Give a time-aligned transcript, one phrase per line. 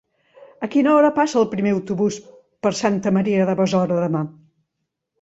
[0.67, 2.19] A quina hora passa el primer autobús
[2.65, 4.27] per Santa Maria de Besora demà?